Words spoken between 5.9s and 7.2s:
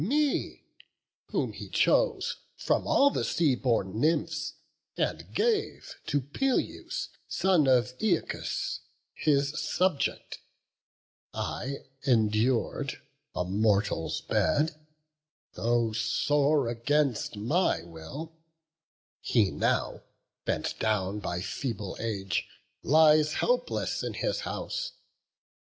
to Peleus,